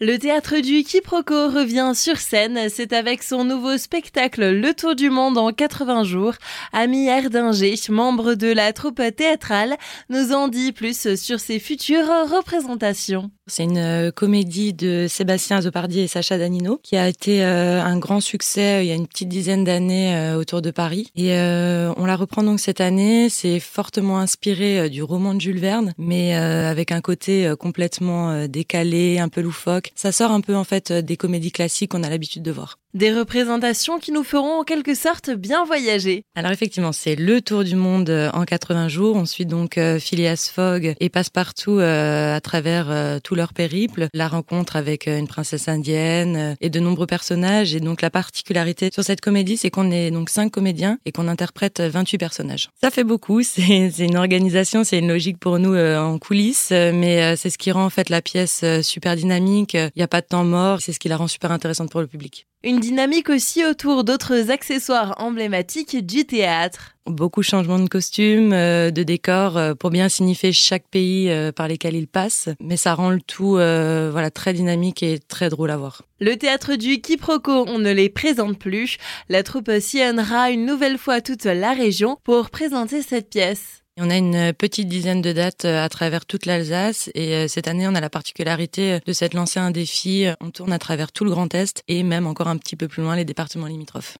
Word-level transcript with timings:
Le 0.00 0.16
théâtre 0.16 0.60
du 0.60 0.84
Quiproquo 0.84 1.48
revient 1.48 1.90
sur 1.92 2.18
scène. 2.18 2.68
C'est 2.68 2.92
avec 2.92 3.24
son 3.24 3.42
nouveau 3.42 3.76
spectacle 3.78 4.48
Le 4.48 4.72
Tour 4.72 4.94
du 4.94 5.10
Monde 5.10 5.36
en 5.36 5.50
80 5.50 6.04
jours. 6.04 6.34
Ami 6.72 7.08
Erdinger, 7.08 7.74
membre 7.88 8.34
de 8.34 8.46
la 8.46 8.72
troupe 8.72 9.02
théâtrale, 9.16 9.76
nous 10.08 10.32
en 10.32 10.46
dit 10.46 10.70
plus 10.70 11.16
sur 11.16 11.40
ses 11.40 11.58
futures 11.58 12.06
représentations. 12.30 13.32
C'est 13.48 13.64
une 13.64 13.78
euh, 13.78 14.10
comédie 14.10 14.74
de 14.74 15.06
Sébastien 15.08 15.62
Zopardi 15.62 16.00
et 16.00 16.06
Sacha 16.06 16.36
Danino 16.36 16.78
qui 16.82 16.98
a 16.98 17.08
été 17.08 17.42
euh, 17.42 17.82
un 17.82 17.98
grand 17.98 18.20
succès 18.20 18.76
euh, 18.76 18.82
il 18.82 18.88
y 18.88 18.92
a 18.92 18.94
une 18.94 19.06
petite 19.06 19.30
dizaine 19.30 19.64
d'années 19.64 20.34
autour 20.36 20.60
de 20.60 20.70
Paris. 20.70 21.10
Et 21.16 21.32
on 21.32 22.04
la 22.04 22.16
reprend 22.16 22.42
donc 22.42 22.60
cette 22.60 22.80
année. 22.80 23.28
C'est 23.30 23.58
fortement 23.58 24.18
inspiré 24.18 24.90
du 24.90 25.02
roman 25.02 25.34
de 25.34 25.40
Jules 25.40 25.58
Verne, 25.58 25.94
mais 25.96 26.34
avec 26.34 26.92
un 26.92 27.00
côté 27.00 27.52
complètement 27.58 28.46
décalé, 28.46 29.18
un 29.18 29.28
peu 29.28 29.40
loufoque 29.40 29.87
ça 29.94 30.12
sort 30.12 30.30
un 30.30 30.40
peu 30.40 30.54
en 30.54 30.64
fait 30.64 30.92
des 30.92 31.16
comédies 31.16 31.52
classiques 31.52 31.90
qu'on 31.92 32.02
a 32.02 32.10
l'habitude 32.10 32.42
de 32.42 32.50
voir. 32.50 32.78
Des 32.94 33.12
représentations 33.12 33.98
qui 33.98 34.12
nous 34.12 34.24
feront 34.24 34.60
en 34.60 34.64
quelque 34.64 34.94
sorte 34.94 35.30
bien 35.30 35.64
voyager. 35.64 36.24
Alors 36.34 36.52
effectivement, 36.52 36.92
c'est 36.92 37.16
le 37.16 37.40
tour 37.40 37.62
du 37.62 37.76
monde 37.76 38.10
euh, 38.10 38.30
en 38.32 38.44
80 38.44 38.88
jours. 38.88 39.14
On 39.16 39.24
suit 39.24 39.46
donc 39.46 39.78
euh, 39.78 39.98
Phileas 39.98 40.50
Fogg 40.52 40.94
et 40.98 41.08
Passepartout 41.08 41.78
euh, 41.78 42.34
à 42.34 42.40
travers 42.40 43.20
tout 43.22 43.34
leur 43.36 43.52
périple, 43.52 44.08
la 44.14 44.26
rencontre 44.26 44.76
avec 44.76 45.06
une 45.06 45.28
princesse 45.28 45.68
indienne 45.68 46.56
et 46.60 46.70
de 46.70 46.80
nombreux 46.80 47.06
personnages. 47.06 47.74
Et 47.74 47.80
donc 47.80 48.02
la 48.02 48.10
particularité 48.10 48.90
sur 48.92 49.04
cette 49.04 49.20
comédie, 49.20 49.56
c'est 49.56 49.70
qu'on 49.70 49.90
est 49.90 50.10
donc 50.10 50.30
cinq 50.30 50.50
comédiens 50.50 50.98
et 51.04 51.12
qu'on 51.12 51.28
interprète 51.28 51.80
28 51.80 52.18
personnages. 52.18 52.70
Ça 52.80 52.90
fait 52.90 53.04
beaucoup, 53.04 53.42
c'est 53.44 53.90
une 53.98 54.16
organisation, 54.16 54.82
c'est 54.82 54.98
une 54.98 55.08
logique 55.08 55.38
pour 55.38 55.58
nous 55.58 55.76
en 55.76 56.18
coulisses, 56.18 56.70
mais 56.70 57.36
c'est 57.36 57.50
ce 57.50 57.58
qui 57.58 57.70
rend 57.70 57.84
en 57.84 57.90
fait 57.90 58.08
la 58.08 58.22
pièce 58.22 58.64
super 58.82 59.14
dynamique. 59.14 59.76
Il 59.78 59.98
n'y 59.98 60.02
a 60.02 60.08
pas 60.08 60.20
de 60.20 60.26
temps 60.26 60.44
mort, 60.44 60.80
c'est 60.80 60.92
ce 60.92 60.98
qui 60.98 61.08
la 61.08 61.16
rend 61.16 61.28
super 61.28 61.52
intéressante 61.52 61.90
pour 61.90 62.00
le 62.00 62.06
public. 62.06 62.46
Une 62.64 62.80
dynamique 62.80 63.30
aussi 63.30 63.64
autour 63.64 64.02
d'autres 64.02 64.50
accessoires 64.50 65.14
emblématiques 65.18 66.04
du 66.04 66.24
théâtre. 66.24 66.96
Beaucoup 67.06 67.40
de 67.40 67.46
changements 67.46 67.78
de 67.78 67.88
costumes, 67.88 68.52
euh, 68.52 68.90
de 68.90 69.04
décors 69.04 69.56
euh, 69.56 69.74
pour 69.74 69.90
bien 69.90 70.08
signifier 70.08 70.52
chaque 70.52 70.88
pays 70.88 71.30
euh, 71.30 71.52
par 71.52 71.68
lesquels 71.68 71.94
il 71.94 72.08
passe, 72.08 72.48
mais 72.60 72.76
ça 72.76 72.94
rend 72.94 73.10
le 73.10 73.20
tout 73.20 73.52
voilà 73.52 74.30
très 74.30 74.52
dynamique 74.52 75.02
et 75.02 75.20
très 75.20 75.50
drôle 75.50 75.70
à 75.70 75.76
voir. 75.76 76.02
Le 76.20 76.34
théâtre 76.34 76.74
du 76.74 77.00
quiproquo, 77.00 77.64
on 77.68 77.78
ne 77.78 77.92
les 77.92 78.08
présente 78.08 78.58
plus. 78.58 78.98
La 79.28 79.44
troupe 79.44 79.70
sillonnera 79.78 80.50
une 80.50 80.66
nouvelle 80.66 80.98
fois 80.98 81.20
toute 81.20 81.44
la 81.44 81.72
région 81.74 82.16
pour 82.24 82.50
présenter 82.50 83.02
cette 83.02 83.30
pièce. 83.30 83.84
On 84.00 84.10
a 84.10 84.16
une 84.16 84.52
petite 84.52 84.86
dizaine 84.86 85.20
de 85.22 85.32
dates 85.32 85.64
euh, 85.64 85.84
à 85.84 85.88
travers 85.88 86.24
toute 86.24 86.46
l'Alsace 86.46 87.10
et 87.14 87.34
euh, 87.34 87.48
cette 87.48 87.66
année 87.66 87.88
on 87.88 87.96
a 87.96 88.00
la 88.00 88.08
particularité 88.08 89.00
de 89.04 89.12
s'être 89.12 89.34
lancé 89.34 89.58
un 89.58 89.72
défi. 89.72 90.26
On 90.40 90.50
tourne 90.50 90.72
à 90.72 90.78
travers 90.78 91.10
tout 91.10 91.24
le 91.24 91.30
Grand 91.30 91.52
Est 91.52 91.82
et 91.88 92.04
même 92.04 92.28
encore 92.28 92.46
un 92.46 92.58
petit 92.58 92.76
peu 92.76 92.86
plus 92.86 93.02
loin 93.02 93.16
les 93.16 93.24
départements 93.24 93.66
limitrophes. 93.66 94.16